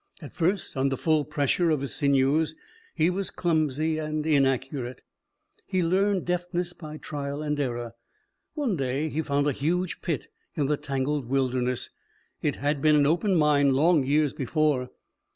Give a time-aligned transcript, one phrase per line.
[0.19, 2.55] At first, under full pressure of his sinews,
[2.95, 5.03] he was clumsy and inaccurate.
[5.67, 7.91] He learned deftness by trial and error.
[8.55, 10.25] One day he found a huge pit
[10.55, 11.91] in the tangled wilderness.
[12.41, 14.89] It had been an open mine long years before.